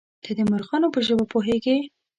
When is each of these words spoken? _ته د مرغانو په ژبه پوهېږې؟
_ته 0.23 0.31
د 0.37 0.39
مرغانو 0.51 0.93
په 0.95 0.99
ژبه 1.07 1.25
پوهېږې؟ 1.33 1.77